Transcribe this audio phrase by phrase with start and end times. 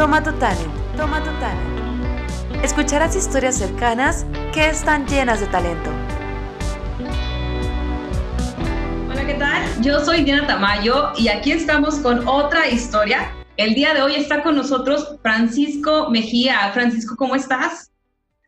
[0.00, 2.64] Toma tu talent, toma tu talent.
[2.64, 5.90] Escucharás historias cercanas que están llenas de talento.
[9.10, 9.62] Hola, ¿qué tal?
[9.82, 13.30] Yo soy Diana Tamayo y aquí estamos con otra historia.
[13.58, 16.70] El día de hoy está con nosotros Francisco Mejía.
[16.72, 17.92] Francisco, ¿cómo estás?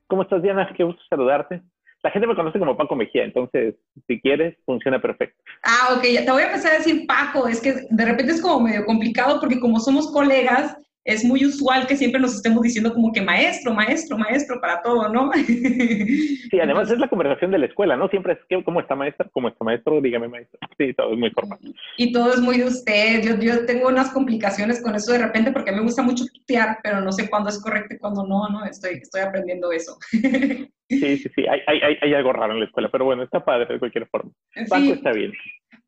[0.06, 0.72] ¿Cómo estás, Diana?
[0.74, 1.60] Qué gusto saludarte.
[2.02, 3.74] La gente me conoce como Paco Mejía, entonces,
[4.06, 5.38] si quieres, funciona perfecto.
[5.64, 7.46] Ah, ok, te voy a empezar a decir Paco.
[7.46, 11.86] Es que de repente es como medio complicado porque como somos colegas, es muy usual
[11.86, 15.30] que siempre nos estemos diciendo como que maestro, maestro, maestro para todo, ¿no?
[16.52, 18.08] Sí, además es la conversación de la escuela, ¿no?
[18.08, 19.28] Siempre es, ¿cómo está maestra?
[19.32, 20.00] ¿Cómo está maestro?
[20.02, 20.60] Dígame maestro.
[20.76, 21.58] Sí, todo es muy formal.
[21.96, 23.22] Y todo es muy de usted.
[23.22, 27.00] Yo, yo tengo unas complicaciones con eso de repente porque me gusta mucho tutear, pero
[27.00, 28.64] no sé cuándo es correcto y cuándo no, ¿no?
[28.66, 29.96] Estoy, estoy aprendiendo eso.
[30.88, 33.72] Sí, sí, sí, hay, hay, hay algo raro en la escuela, pero bueno, está padre
[33.72, 34.30] de cualquier forma.
[34.68, 35.32] Paco está bien.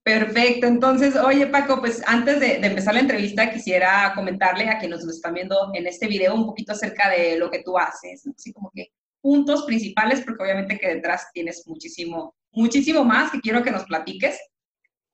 [0.04, 0.66] Perfecto.
[0.66, 5.32] Entonces, oye Paco, pues antes de, empezar la entrevista quisiera comentarle a quienes nos están
[5.32, 8.92] viendo en este video un poquito acerca de lo que tú haces, así como que
[9.22, 14.38] puntos principales, porque obviamente que detrás tienes muchísimo, muchísimo más que quiero que nos platiques.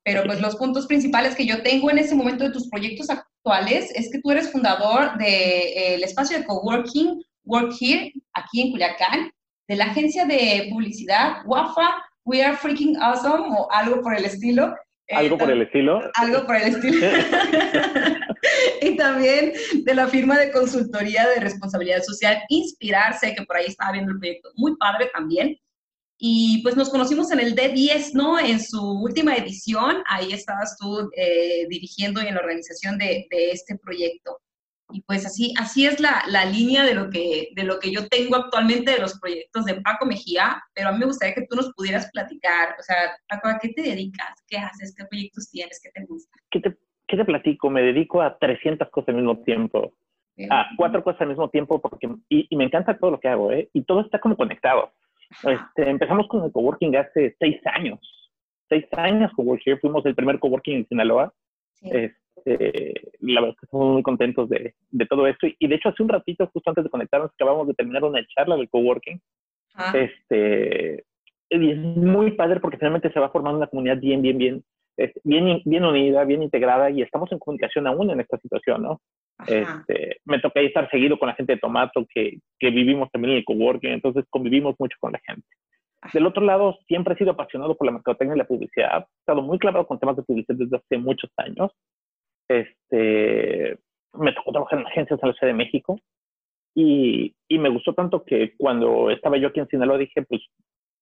[0.03, 3.93] Pero pues los puntos principales que yo tengo en este momento de tus proyectos actuales
[3.95, 8.71] es que tú eres fundador del de, eh, espacio de coworking Work Here, aquí en
[8.73, 9.31] Culiacán,
[9.69, 14.73] de la agencia de publicidad WAFA We Are Freaking Awesome o algo por el estilo.
[15.11, 16.01] ¿Algo por el estilo?
[16.15, 17.05] Algo por el estilo.
[18.83, 23.91] y también de la firma de consultoría de responsabilidad social Inspirarse, que por ahí estaba
[23.91, 25.59] viendo el proyecto, muy padre también.
[26.19, 28.39] Y pues nos conocimos en el D10, ¿no?
[28.39, 33.51] En su última edición, ahí estabas tú eh, dirigiendo y en la organización de, de
[33.51, 34.39] este proyecto.
[34.93, 38.09] Y pues así, así es la, la, línea de lo, que, de lo que yo
[38.09, 41.57] tengo actualmente de los proyectos de Paco Mejía, pero a mí me gustaría que tú
[41.57, 42.97] nos pudieras platicar, o sea,
[43.29, 44.45] Paco, ¿a qué te dedicas?
[44.47, 44.95] ¿Qué haces?
[44.97, 45.81] ¿Qué proyectos tienes?
[45.83, 46.37] ¿Qué te gusta?
[46.51, 47.71] ¿Qué te, qué te platico?
[47.71, 49.93] Me dedico a 300 cosas al mismo tiempo.
[50.49, 53.53] A cuatro cosas al mismo tiempo porque, y, y, me encanta todo lo que hago,
[53.53, 53.69] ¿eh?
[53.75, 54.91] Y todo está como conectado.
[55.31, 58.01] Este, empezamos con el coworking hace seis años.
[58.69, 59.79] Seis años coworking.
[59.81, 61.33] Fuimos el primer coworking en Sinaloa.
[61.75, 61.91] Sí.
[61.93, 65.47] Este, la verdad es que estamos muy contentos de, de, todo esto.
[65.59, 68.57] Y, de hecho, hace un ratito, justo antes de conectarnos, acabamos de terminar una charla
[68.57, 69.21] del coworking.
[69.75, 69.93] Ah.
[69.95, 71.05] Este,
[71.51, 74.65] y es muy padre porque finalmente se va formando una comunidad bien, bien, bien,
[75.25, 79.01] bien, bien unida, bien integrada y estamos en comunicación aún en esta situación, ¿no?
[79.47, 83.39] Este, me toca estar seguido con la gente de Tomato que, que vivimos también en
[83.39, 85.47] el coworking, entonces convivimos mucho con la gente.
[86.13, 89.01] Del otro lado, siempre he sido apasionado por la mercadotecnia y la publicidad.
[89.01, 91.71] He estado muy clavado con temas de publicidad desde hace muchos años.
[92.51, 93.79] Este,
[94.15, 96.01] me tocó trabajar en agencias en la Ciudad de México
[96.75, 100.43] y, y, me gustó tanto que cuando estaba yo aquí en Sinaloa dije, pues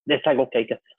[0.07, 0.93] es algo que hay que hacer.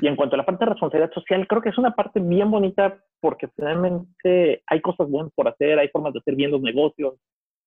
[0.00, 2.50] Y en cuanto a la parte de responsabilidad social, creo que es una parte bien
[2.50, 7.18] bonita porque finalmente hay cosas buenas por hacer, hay formas de hacer bien los negocios,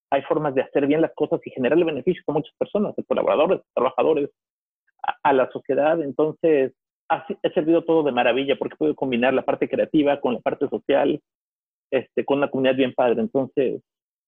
[0.09, 3.59] hay formas de hacer bien las cosas y generarle beneficios a muchas personas, a colaboradores,
[3.59, 4.31] a trabajadores,
[5.03, 6.01] a, a la sociedad.
[6.01, 6.73] Entonces,
[7.07, 10.67] ha, ha servido todo de maravilla porque puedo combinar la parte creativa con la parte
[10.69, 11.21] social
[11.91, 13.21] este, con una comunidad bien padre.
[13.21, 13.81] Entonces,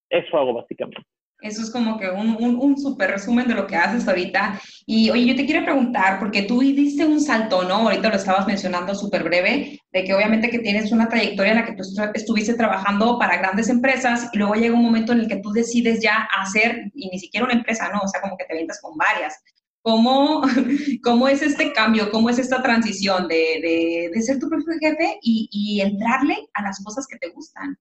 [0.10, 1.02] eso hago básicamente.
[1.42, 4.62] Eso es como que un, un, súper resumen de lo que haces ahorita.
[4.86, 7.78] Y oye, yo te quiero preguntar, porque tú diste un salto, ¿no?
[7.78, 11.66] Ahorita lo estabas mencionando súper breve, de que obviamente que tienes una trayectoria en la
[11.66, 11.84] que tú
[12.14, 16.00] estuviste trabajando para grandes empresas y luego llega un momento en el que tú decides
[16.04, 18.02] ya hacer, y ni siquiera una empresa, ¿no?
[18.04, 19.44] O sea, como que te ventas con varias.
[19.82, 20.42] ¿Cómo,
[21.04, 22.12] ¿Cómo es este cambio?
[22.12, 26.62] ¿Cómo es esta transición de, de, de ser tu propio jefe y, y, entrarle a
[26.62, 27.78] las cosas que te gustan?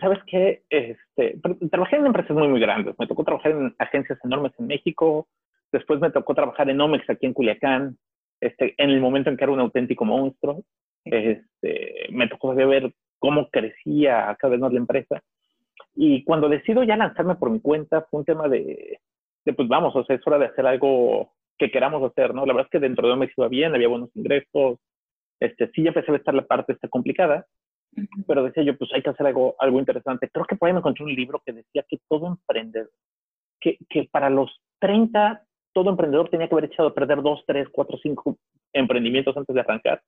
[0.00, 0.64] ¿Sabes qué?
[0.70, 1.38] Este,
[1.70, 2.96] trabajé en empresas muy, muy grandes.
[2.98, 5.28] Me tocó trabajar en agencias enormes en México.
[5.70, 7.96] Después me tocó trabajar en Omex aquí en Culiacán,
[8.40, 10.64] este, en el momento en que era un auténtico monstruo.
[11.04, 15.22] Este, me tocó ver cómo crecía cada vez más la empresa.
[15.94, 18.98] Y cuando decido ya lanzarme por mi cuenta, fue un tema de,
[19.44, 22.46] de, pues vamos, o sea, es hora de hacer algo que queramos hacer, ¿no?
[22.46, 24.78] La verdad es que dentro de Omex iba bien, había buenos ingresos,
[25.40, 27.46] este, sí ya empecé a estar la parte esta complicada,
[28.26, 30.28] pero decía yo, pues hay que hacer algo, algo interesante.
[30.32, 32.90] Creo que por ahí me encontré un libro que decía que todo emprendedor,
[33.60, 37.68] que, que para los 30, todo emprendedor tenía que haber echado a perder dos, tres,
[37.70, 38.36] cuatro, cinco
[38.72, 40.02] emprendimientos antes de arrancar.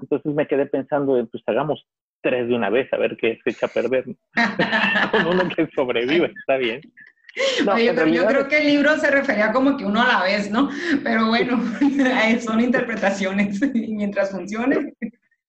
[0.00, 1.84] Entonces me quedé pensando, pues hagamos
[2.20, 4.04] tres de una vez, a ver qué se echa a perder.
[5.10, 6.80] Con uno que sobrevive, está bien.
[7.64, 10.22] No, Oye, pero yo creo que el libro se refería como que uno a la
[10.24, 10.68] vez, ¿no?
[11.02, 11.60] Pero bueno,
[12.40, 14.94] son interpretaciones y mientras funcione.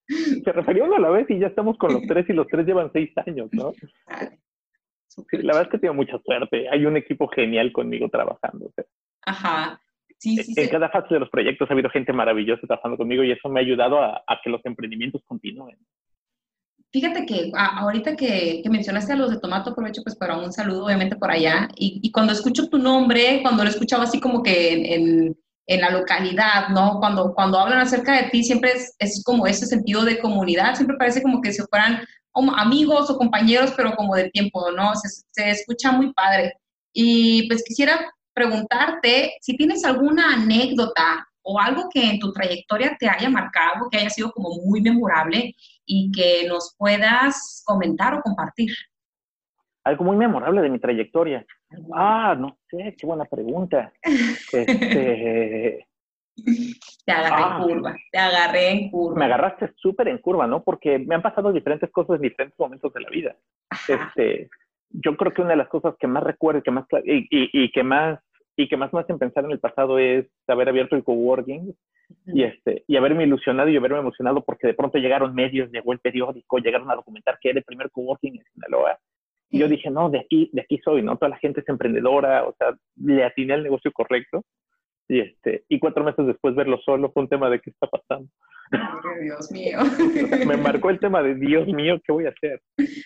[0.07, 2.65] Se refería uno a la vez y ya estamos con los tres y los tres
[2.65, 3.73] llevan seis años, ¿no?
[5.07, 6.67] Sí, la verdad es que tengo mucha suerte.
[6.69, 8.71] Hay un equipo genial conmigo trabajando.
[9.21, 9.79] Ajá.
[10.17, 13.31] Sí, sí, en cada fase de los proyectos ha habido gente maravillosa trabajando conmigo y
[13.31, 15.77] eso me ha ayudado a, a que los emprendimientos continúen.
[16.91, 21.15] Fíjate que ahorita que, mencionaste a los de Tomato, aprovecho pues para un saludo obviamente
[21.15, 21.67] por allá.
[21.75, 25.35] Y, cuando escucho tu nombre, cuando lo escuchaba así como que en,
[25.81, 26.99] la localidad, ¿no?
[26.99, 31.21] Cuando, cuando hablan acerca de ti, siempre es, como ese sentido de comunidad, siempre parece
[31.21, 32.03] como que si fueran
[32.57, 34.95] amigos o compañeros, pero como de tiempo, ¿no?
[34.95, 36.53] Se, se escucha muy padre.
[36.91, 43.07] Y pues quisiera preguntarte si tienes alguna anécdota o algo que en tu trayectoria te
[43.07, 45.55] haya marcado, que haya sido como muy memorable
[45.91, 48.69] y que nos puedas comentar o compartir.
[49.83, 51.43] Algo muy memorable de mi trayectoria.
[51.95, 53.91] Ah, no sé, qué buena pregunta.
[54.53, 55.85] Este,
[57.05, 57.59] te agarré en ah.
[57.61, 59.19] curva, te agarré en curva.
[59.19, 60.63] Me agarraste súper en curva, ¿no?
[60.63, 63.35] Porque me han pasado diferentes cosas en diferentes momentos de la vida.
[63.87, 64.49] Este,
[64.89, 67.83] yo creo que una de las cosas que más recuerdo que más, y, y, que
[67.83, 68.19] más
[68.61, 71.73] y que más me hacen pensar en el pasado es haber abierto el coworking
[72.25, 75.99] y este y haberme ilusionado y haberme emocionado porque de pronto llegaron medios, llegó el
[75.99, 78.99] periódico, llegaron a documentar que era el primer coworking en Sinaloa.
[79.49, 81.17] Y yo dije, no, de aquí, de aquí soy, ¿no?
[81.17, 84.43] Toda la gente es emprendedora, o sea, le atiné al negocio correcto.
[85.07, 88.29] Y, este, y cuatro meses después verlo solo fue un tema de qué está pasando.
[89.23, 89.79] Dios mío.
[90.47, 92.61] me marcó el tema de Dios mío, ¿qué voy a hacer?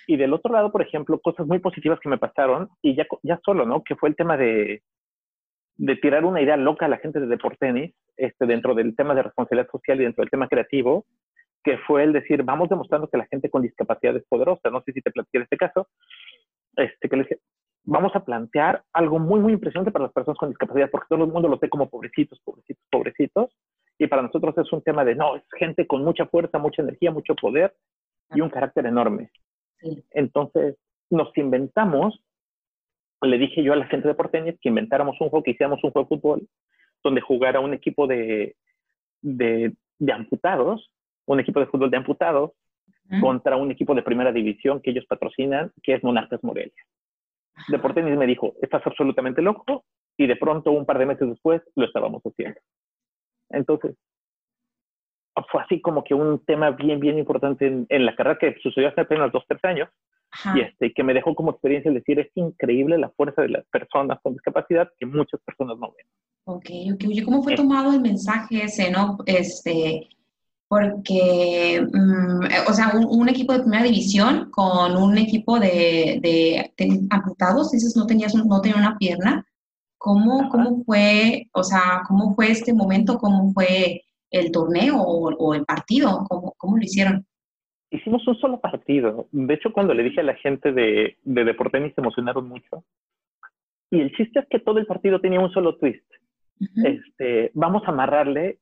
[0.07, 3.39] Y del otro lado, por ejemplo, cosas muy positivas que me pasaron, y ya, ya
[3.45, 3.83] solo, ¿no?
[3.83, 4.81] Que fue el tema de,
[5.75, 9.23] de tirar una idea loca a la gente de Deportenis, este, dentro del tema de
[9.23, 11.05] responsabilidad social y dentro del tema creativo,
[11.63, 14.69] que fue el decir, vamos demostrando que la gente con discapacidad es poderosa.
[14.69, 15.87] No sé si te platiqué este caso,
[16.75, 17.39] este, que le dije,
[17.85, 21.31] vamos a plantear algo muy, muy impresionante para las personas con discapacidad, porque todo el
[21.31, 23.57] mundo lo ve como pobrecitos, pobrecitos, pobrecitos,
[23.97, 27.11] y para nosotros es un tema de, no, es gente con mucha fuerza, mucha energía,
[27.11, 27.73] mucho poder
[28.33, 29.31] y un carácter enorme.
[30.11, 30.77] Entonces,
[31.09, 32.23] nos inventamos,
[33.23, 35.91] le dije yo a la gente de Porteñez que inventáramos un juego, que hiciéramos un
[35.91, 36.47] juego de fútbol,
[37.03, 38.55] donde jugara un equipo de,
[39.21, 39.73] de,
[40.11, 40.91] amputados,
[41.25, 42.51] un equipo de fútbol de amputados,
[43.19, 46.71] contra un equipo de primera división que ellos patrocinan, que es Monarcas Morelia.
[47.67, 49.85] Deportenis me dijo, estás absolutamente loco,
[50.17, 52.59] y de pronto, un par de meses después, lo estábamos haciendo.
[53.49, 53.95] Entonces,
[55.51, 59.01] fue así como que un tema bien, bien importante en, la carrera que sucedió hace
[59.01, 59.89] apenas dos, tres años,
[60.55, 63.65] y este, que me dejó como experiencia el decir, es increíble la fuerza de las
[63.67, 66.05] personas con discapacidad que muchas personas no ven.
[66.45, 67.03] Ok, ok.
[67.07, 69.17] Oye, ¿cómo fue tomado el mensaje ese, no?
[69.25, 70.09] Este,
[70.67, 76.71] porque, mm, o sea, un, equipo de primera división con un equipo de, de,
[77.11, 79.45] amputados, dices, no, tenías no tenía una pierna.
[79.97, 83.17] ¿Cómo, ¿Cómo fue, o sea, cómo fue este momento?
[83.19, 84.01] ¿Cómo fue
[84.31, 86.25] el torneo o, el partido?
[86.27, 87.25] ¿Cómo, ¿Cómo, lo hicieron?
[87.93, 89.27] Hicimos un solo partido.
[89.31, 92.83] De hecho, cuando le dije a la gente de, de Deportenis se emocionaron mucho.
[93.91, 96.03] Y el chiste es que todo el partido tenía un solo twist.
[96.83, 98.57] este, vamos a amarrarle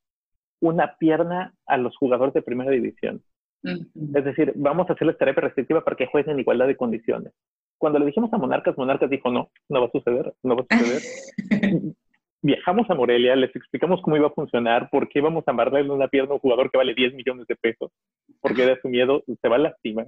[0.60, 3.22] una pierna a los jugadores de primera división.
[3.62, 7.32] Es decir, vamos a hacerles terapia restrictiva para que jueguen en igualdad de condiciones.
[7.78, 10.76] Cuando le dijimos a Monarcas, Monarcas dijo, no, no va a suceder, no va a
[10.76, 11.02] suceder.
[12.44, 16.08] Viajamos a Morelia, les explicamos cómo iba a funcionar, por qué íbamos a amarrarle una
[16.08, 17.92] pierna a un jugador que vale 10 millones de pesos,
[18.40, 20.06] porque de su miedo se va a lastimar.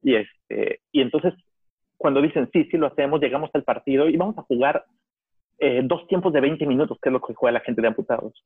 [0.00, 1.34] Y, este, y entonces,
[1.96, 4.84] cuando dicen, sí, sí lo hacemos, llegamos al partido y vamos a jugar
[5.58, 8.44] eh, dos tiempos de 20 minutos, que es lo que juega la gente de amputados.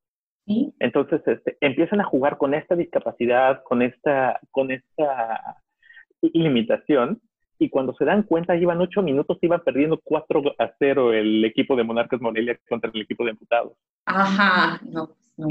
[0.81, 5.63] Entonces, este, empiezan a jugar con esta discapacidad, con esta, con esta
[6.21, 7.21] limitación,
[7.63, 11.77] y cuando se dan cuenta, llevan ocho minutos, iban perdiendo 4 a 0 el equipo
[11.77, 13.73] de Monarcas Morelia contra el equipo de amputados.
[14.05, 15.09] Ajá, no,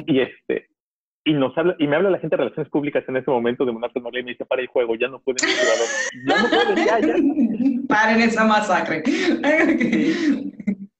[0.08, 0.68] Y este,
[1.24, 3.72] y nos habla, y me habla la gente de relaciones públicas en ese momento de
[3.72, 5.88] Monarcas Morelia y me dice, para el juego, ya no pueden jugador.
[6.27, 7.15] Ya no pueden, ya, ya.
[7.88, 9.03] Paren esa masacre.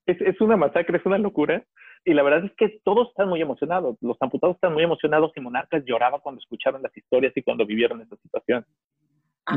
[0.06, 1.62] es, es una masacre, es una locura.
[2.04, 3.98] Y la verdad es que todos están muy emocionados.
[4.00, 8.00] Los amputados están muy emocionados y Monarcas lloraba cuando escucharon las historias y cuando vivieron
[8.00, 8.64] esa situación.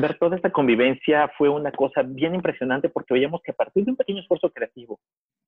[0.02, 3.92] Ver toda esta convivencia fue una cosa bien impresionante porque veíamos que a partir de
[3.92, 5.00] un pequeño esfuerzo creativo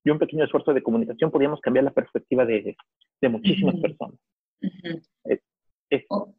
[0.04, 2.76] y un pequeño esfuerzo de comunicación podíamos cambiar la perspectiva de,
[3.20, 4.18] de muchísimas personas.
[5.90, 6.32] es, oh,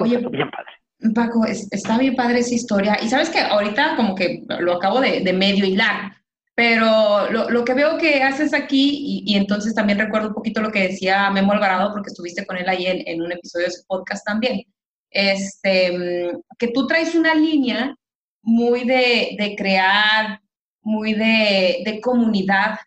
[0.00, 0.70] Oye, bien padre.
[1.14, 2.98] Paco, está bien padre esa historia.
[3.02, 6.12] Y sabes que ahorita como que lo acabo de, de medio hilar,
[6.56, 10.72] pero lo, lo, que veo que haces aquí, y, entonces también recuerdo un poquito lo
[10.72, 14.24] que decía Memo Alvarado, porque estuviste con él ahí en, un episodio de su podcast
[14.24, 14.62] también,
[15.10, 17.96] este, que tú traes una línea
[18.42, 20.40] muy de, de crear,
[20.82, 22.78] muy de, de, comunidad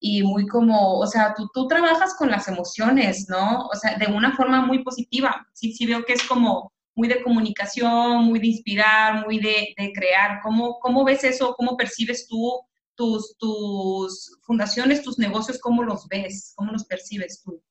[0.00, 3.66] y muy como, o sea, tú, tú trabajas con las emociones, ¿no?
[3.66, 5.46] O sea, de una forma muy positiva.
[5.54, 9.92] Sí, sí veo que es como muy de comunicación, muy de inspirar, muy de, de
[9.92, 10.40] crear.
[10.42, 11.54] ¿Cómo, ¿Cómo ves eso?
[11.56, 12.60] ¿Cómo percibes tú
[12.98, 16.52] tus, tus fundaciones, tus negocios, ¿cómo los ves?
[16.56, 17.62] ¿Cómo los percibes tú?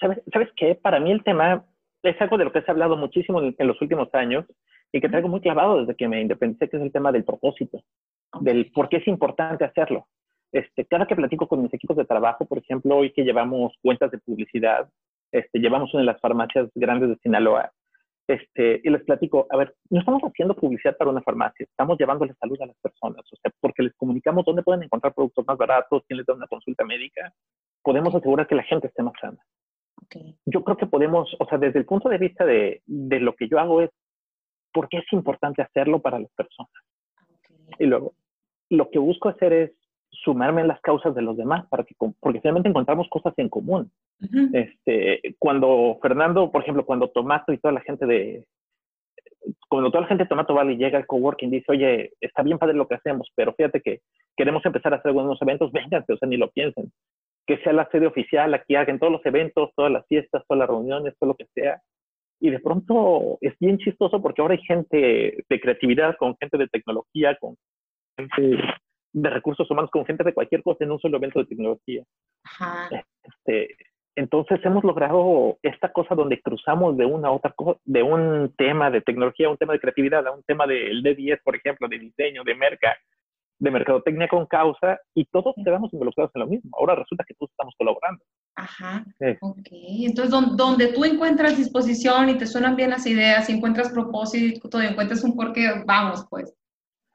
[0.00, 0.74] ¿Sabes, ¿Sabes qué?
[0.74, 1.64] Para mí el tema
[2.02, 4.44] es algo de lo que se ha hablado muchísimo en, los últimos años,
[4.92, 7.82] y que traigo muy clavado desde que me independicé, que es el tema del propósito,
[8.40, 10.06] del por qué es importante hacerlo.
[10.52, 14.10] Este, cada que platico con mis equipos de trabajo, por ejemplo, hoy que llevamos cuentas
[14.10, 14.88] de publicidad,
[15.30, 17.72] este, llevamos una de las farmacias grandes de Sinaloa,
[18.28, 22.34] este, y les platico, a ver, no estamos haciendo publicidad para una farmacia, estamos llevándole
[22.34, 26.02] salud a las personas, o sea, porque les comunicamos dónde pueden encontrar productos más baratos,
[26.06, 27.32] quién les da una consulta médica,
[27.82, 29.38] podemos asegurar que la gente esté más sana.
[30.46, 33.48] Yo creo que podemos, o sea, desde el punto de vista de, de, lo que
[33.48, 33.90] yo hago es,
[34.72, 36.72] ¿por qué es importante hacerlo para las personas?
[37.78, 38.14] Y luego,
[38.70, 39.72] lo que busco hacer es
[40.10, 43.90] sumarme en las causas de los demás, para que, porque finalmente encontramos cosas en común.
[44.52, 48.44] este, cuando Fernando, por ejemplo, cuando Tomato y toda la gente de,
[49.68, 52.58] cuando toda la gente de Tomato Valley llega al coworking y dice, oye, está bien
[52.58, 54.00] padre lo que hacemos, pero fíjate que
[54.36, 56.92] queremos empezar a hacer algunos eventos, vénganse, o sea, ni lo piensen.
[57.46, 60.68] Que sea la sede oficial, aquí hagan todos los eventos, todas las fiestas, todas las
[60.68, 61.80] reuniones, todo lo que sea.
[62.40, 66.68] Y de pronto es bien chistoso porque ahora hay gente de creatividad, con gente de
[66.68, 67.56] tecnología, con
[68.16, 68.58] gente
[69.12, 72.02] de recursos humanos con gente de cualquier cosa en un solo evento de tecnología.
[73.22, 73.76] Este,
[74.16, 78.90] entonces hemos logrado esta cosa donde cruzamos de una a otra cosa, de un tema
[78.90, 81.98] de tecnología a un tema de creatividad, a un tema del D10, por ejemplo, de
[81.98, 82.96] diseño, de merca,
[83.62, 86.70] de mercadotecnia con causa, y todos quedamos involucrados en lo mismo.
[86.76, 88.24] Ahora resulta que todos estamos colaborando.
[88.56, 89.04] Ajá.
[89.40, 89.68] Ok.
[89.70, 94.86] Entonces, donde, tú encuentras disposición y te suenan bien las ideas, y encuentras propósito, y
[94.86, 96.52] encuentras un porqué, vamos, pues.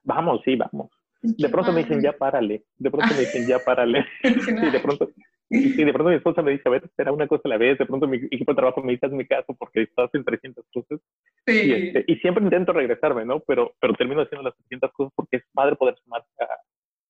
[0.04, 0.90] Vamos, sí, vamos.
[1.22, 2.64] De pronto me dicen, ya párale.
[2.78, 4.06] De pronto me dicen, ya párale.
[4.24, 5.10] y de pronto,
[5.50, 7.78] y de pronto mi esposa me dice, a ver, espera una cosa a la vez.
[7.78, 11.00] De pronto mi equipo de trabajo me dice, mi caso porque estás en 300 cosas.
[11.46, 11.72] Sí.
[11.72, 13.40] Este, y, siempre intento regresarme, ¿no?
[13.42, 16.24] Pero, pero termino haciendo las 300 cosas porque es padre poder sumar,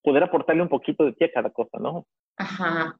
[0.03, 2.05] poder aportarle un poquito de ti a cada cosa, ¿no?
[2.37, 2.95] Ajá.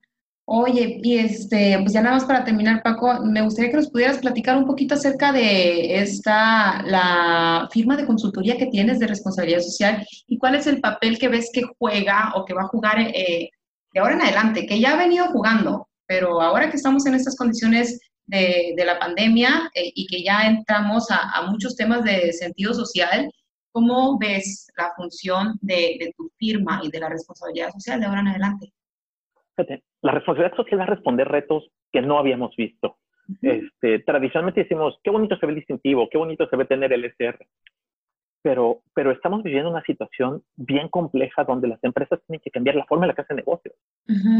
[0.49, 4.19] Oye, y este, pues ya nada más para terminar, Paco, me gustaría que nos pudieras
[4.19, 10.07] platicar un poquito acerca de esta, la firma de consultoría que tienes de responsabilidad social
[10.25, 13.49] y cuál es el papel que ves que juega o que va a jugar eh,
[13.97, 17.35] de ahora en adelante, que ya ha venido jugando, pero ahora que estamos en estas
[17.35, 22.31] condiciones de, de la pandemia eh, y que ya entramos a, a, muchos temas de
[22.31, 23.27] sentido social,
[23.71, 28.19] ¿cómo ves la función de, de tu firma y de la responsabilidad social de ahora
[28.21, 28.71] en adelante?
[30.03, 32.97] la responsabilidad social es responder retos que no habíamos visto.
[33.41, 37.05] este, tradicionalmente decimos, qué bonito se ve el distintivo, qué bonito se ve tener el
[37.05, 37.47] SR.
[38.43, 42.85] Pero, pero estamos viviendo una situación bien compleja donde las empresas tienen que cambiar la
[42.85, 43.75] forma en la que hacen negocios,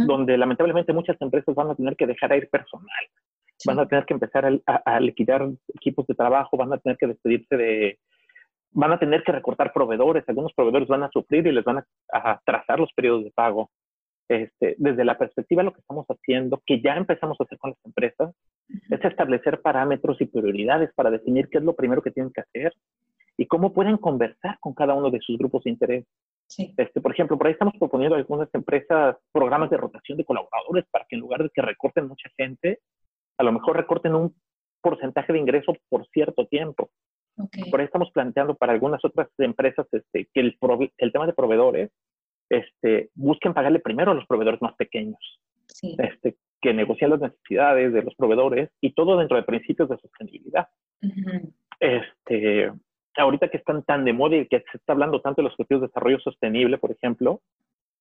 [0.06, 2.88] donde lamentablemente muchas empresas van a tener que dejar a ir personal,
[3.66, 7.58] van a tener que empezar a, liquidar equipos de trabajo, van a tener que despedirse
[7.58, 8.00] de,
[8.72, 11.86] van a tener que recortar proveedores, algunos proveedores van a sufrir y les van a,
[12.14, 13.72] a trazar los periodos de pago.
[14.30, 17.72] Este, desde la perspectiva de lo que estamos haciendo, que ya empezamos a hacer con
[17.72, 18.36] las empresas,
[18.90, 22.74] es establecer parámetros y prioridades para definir qué es lo primero que tienen que hacer
[23.38, 26.06] y cómo pueden conversar con cada uno de sus grupos de interés.
[26.58, 30.86] Este, por ejemplo, por ahí estamos proponiendo a algunas empresas programas de rotación de colaboradores
[30.90, 32.80] para que en lugar de que recorten mucha gente,
[33.38, 34.36] a lo mejor recorten un
[34.82, 36.90] porcentaje de ingreso por cierto tiempo.
[37.70, 40.58] Por ahí estamos planteando para algunas otras empresas este, que el,
[40.98, 41.92] el tema de proveedores
[42.50, 45.20] este, busquen pagarle primero a los proveedores más pequeños,
[46.00, 50.68] este, que negocien las necesidades de los proveedores y todo dentro de principios de sostenibilidad.
[51.80, 52.72] este,
[53.18, 55.82] ahorita que están tan de moda y que se está hablando tanto de los objetivos
[55.82, 57.42] de desarrollo sostenible, por ejemplo,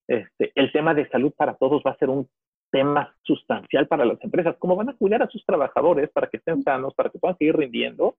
[0.09, 2.29] este, el tema de salud para todos va a ser un
[2.71, 4.57] tema sustancial para las empresas.
[4.59, 7.57] ¿Cómo van a cuidar a sus trabajadores para que estén sanos, para que puedan seguir
[7.57, 8.17] rindiendo?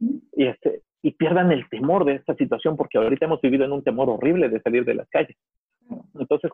[0.00, 3.82] Y, este, y pierdan el temor de esta situación, porque ahorita hemos vivido en un
[3.82, 5.36] temor horrible de salir de las calles.
[6.18, 6.50] Entonces,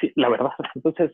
[0.00, 1.12] sí, la verdad, entonces,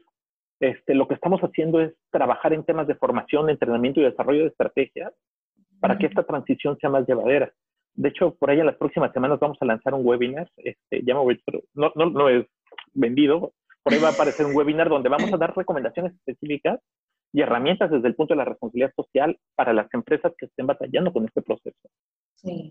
[0.61, 4.49] este, lo que estamos haciendo es trabajar en temas de formación, entrenamiento y desarrollo de
[4.49, 5.13] estrategias
[5.81, 7.53] para que esta transición sea más llevadera.
[7.95, 11.15] De hecho, por ahí en las próximas semanas vamos a lanzar un webinar, este, ya
[11.15, 11.39] me
[11.75, 12.47] no, no, no es
[12.93, 16.81] vendido, por ahí va a aparecer un webinar donde vamos a dar recomendaciones específicas
[17.33, 21.13] y herramientas desde el punto de la responsabilidad social para las empresas que estén batallando
[21.13, 21.89] con este proceso.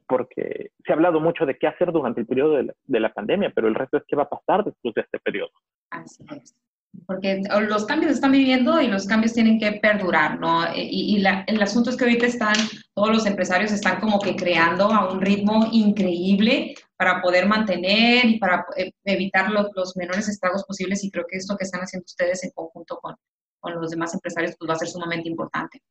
[0.08, 3.68] Porque se ha hablado mucho de qué hacer durante el periodo de la, pandemia, pero
[3.68, 5.52] el resto es qué va a pasar después de este periodo.
[5.90, 6.56] Así es.
[7.06, 10.64] Porque los cambios están viviendo y los cambios tienen que perdurar, ¿no?
[10.76, 12.56] Y, el asunto es que ahorita están,
[12.94, 18.40] todos los empresarios están como que creando a un ritmo increíble para poder mantener y
[18.40, 22.06] para eh, evitar los, los menores estragos posibles y creo que esto que están haciendo
[22.06, 23.16] ustedes en conjunto con,
[23.60, 25.82] con los demás empresarios pues va a ser sumamente importante.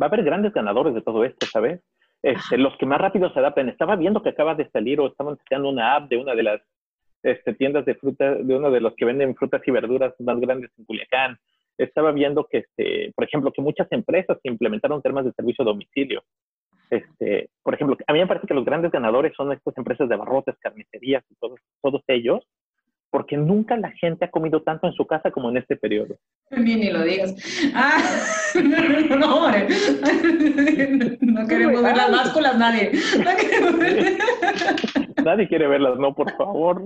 [0.00, 1.80] Va a haber grandes ganadores de todo esto, ¿sabes?
[2.22, 3.68] Este, los que más rápido se adapten.
[3.68, 6.60] Estaba viendo que acaba de salir o estaban enseñando una app de una de las
[7.24, 10.70] este, tiendas de fruta, de uno de los que venden frutas y verduras más grandes
[10.78, 11.38] en Culiacán.
[11.76, 16.22] Estaba viendo que, este, por ejemplo, que muchas empresas implementaron temas de servicio a domicilio.
[16.90, 20.16] Este, por ejemplo, a mí me parece que los grandes ganadores son estas empresas de
[20.16, 22.46] barrotes, carnicerías y todos, todos ellos,
[23.10, 26.16] porque nunca la gente ha comido tanto en su casa como en este periodo.
[26.50, 27.34] Bien, ni lo digas.
[27.74, 27.98] Ah,
[28.54, 29.50] no, no,
[31.20, 32.92] no queremos ver las másculas, nadie.
[35.24, 36.82] Nadie quiere verlas, no, por favor.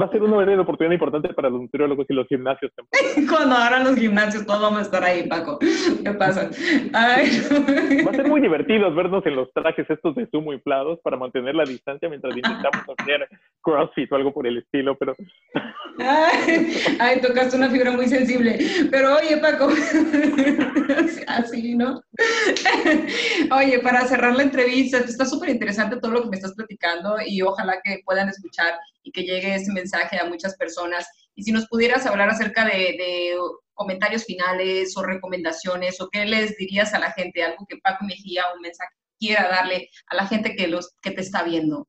[0.00, 2.72] Va a ser una verdadera oportunidad importante para los nutriólogos y los gimnasios.
[3.28, 5.58] Cuando abran los gimnasios, todos vamos a estar ahí, Paco.
[5.58, 6.50] ¿Qué pasa?
[6.94, 11.54] Va a ser muy divertido vernos en los trajes estos de sumo inflados para mantener
[11.54, 13.28] la distancia mientras intentamos hacer
[13.62, 15.14] crossfit o algo por el estilo, pero...
[17.00, 18.58] Ay, tocaste una fibra muy sensible.
[18.90, 19.68] Pero oye, Paco,
[21.26, 22.02] así, ¿no?
[23.50, 27.42] Oye, para cerrar la entrevista, está súper interesante todo lo que me estás platicando y
[27.42, 31.08] ojalá que puedan escuchar y que llegue ese mensaje a muchas personas.
[31.34, 33.36] Y si nos pudieras hablar acerca de,
[33.74, 38.42] comentarios finales o recomendaciones o qué les dirías a la gente, algo que Paco Mejía,
[38.56, 41.86] un mensaje quiera darle a la gente que, los, que te está viendo.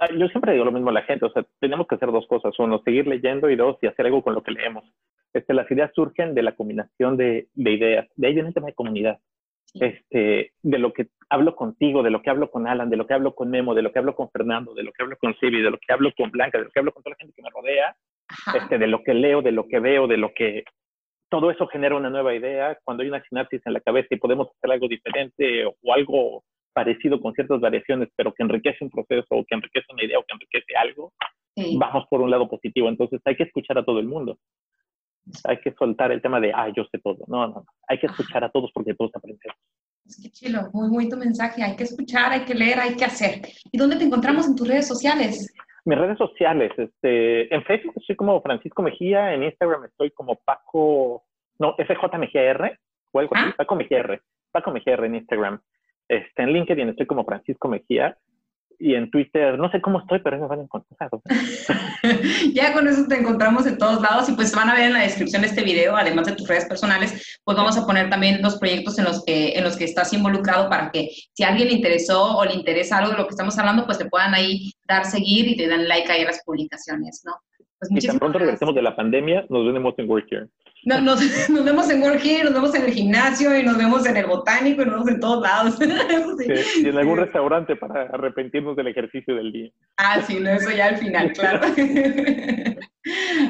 [0.00, 2.26] Ah, yo siempre digo lo mismo a la gente, o sea, tenemos que hacer dos
[2.26, 4.84] cosas, uno, seguir leyendo y dos, y hacer algo con lo que leemos.
[5.32, 8.66] Este, las ideas surgen de la combinación de, de ideas, de ahí viene el tema
[8.66, 9.20] de comunidad.
[9.80, 13.14] Este, de lo que hablo contigo, de lo que hablo con Alan, de lo que
[13.14, 15.62] hablo con Memo, de lo que hablo con Fernando, de lo que hablo con Silvi,
[15.62, 17.42] de lo que hablo con Blanca, de lo que hablo con toda la gente que
[17.42, 17.96] me rodea,
[18.54, 20.64] este, de lo que leo, de lo que veo, de lo que...
[21.28, 22.78] Todo eso genera una nueva idea.
[22.84, 27.20] Cuando hay una sinapsis en la cabeza y podemos hacer algo diferente o algo parecido
[27.20, 30.34] con ciertas variaciones, pero que enriquece un proceso o que enriquece una idea o que
[30.34, 31.12] enriquece algo,
[31.78, 32.88] vamos por un lado positivo.
[32.88, 34.38] Entonces hay que escuchar a todo el mundo.
[35.44, 37.24] Hay que soltar el tema de, ah, yo sé todo.
[37.26, 39.56] No, no, Hay que escuchar a todos porque todos aprendemos.
[40.06, 41.62] Es que chilo, muy, muy tu mensaje.
[41.62, 43.42] Hay que escuchar, hay que leer, hay que hacer.
[43.72, 45.52] ¿Y dónde te encontramos en tus redes sociales?
[45.84, 51.24] Mis redes sociales, este, en Facebook estoy como Francisco Mejía, en Instagram estoy como Paco,
[51.58, 52.78] no, FJ Mejía R,
[53.12, 53.54] o algo así, ah.
[53.56, 55.60] Paco Mejía R, Paco Mejía R en Instagram.
[56.08, 58.16] Este, en LinkedIn estoy como Francisco Mejía
[58.78, 61.10] y en Twitter, no sé cómo estoy, pero me van a encontrar.
[62.52, 65.02] ya con eso te encontramos en todos lados y pues van a ver en la
[65.02, 68.58] descripción de este video, además de tus redes personales, pues vamos a poner también los
[68.58, 71.74] proyectos en los que, en los que estás involucrado para que si a alguien le
[71.74, 75.04] interesó o le interesa algo de lo que estamos hablando, pues te puedan ahí dar
[75.04, 77.32] seguir y te dan like ahí a las publicaciones, ¿no?
[77.78, 80.48] Pues y tan pronto regresemos de la pandemia, nos vemos en Work Here.
[80.84, 84.16] No, nos, nos, vemos en World nos vemos en el gimnasio y nos vemos en
[84.16, 85.76] el botánico y nos vemos en todos lados.
[86.38, 86.82] sí.
[86.84, 89.70] y en algún restaurante para arrepentirnos del ejercicio del día.
[89.98, 91.60] Ah, sí, no, eso ya al final, claro.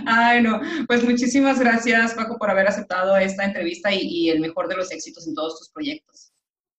[0.07, 0.61] Ay, no.
[0.89, 4.91] Pues muchísimas gracias, Paco, por haber aceptado esta entrevista y, y el mejor de los
[4.91, 6.33] éxitos en todos tus proyectos.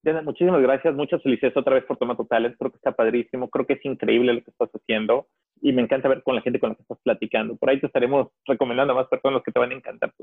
[0.04, 3.66] Diana, muchísimas gracias, muchas felicidades otra vez por Tomato Talent, creo que está padrísimo, creo
[3.66, 5.28] que es increíble lo que estás haciendo
[5.62, 7.56] y me encanta ver con la gente con la que estás platicando.
[7.56, 10.14] Por ahí te estaremos recomendando a más personas que te van a encantar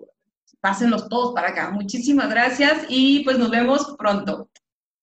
[0.60, 1.70] Pásenlos todos para acá.
[1.70, 4.48] Muchísimas gracias y pues nos vemos pronto.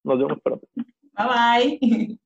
[0.04, 0.68] Nos vemos pronto.
[0.76, 2.18] Bye bye.